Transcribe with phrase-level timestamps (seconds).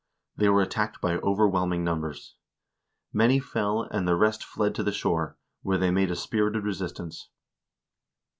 [0.35, 2.33] They were attacked by overwhelming numbers.
[3.13, 6.99] Many fell, and the rest fled to the shore, where they made a spirited resist
[6.99, 7.29] ance.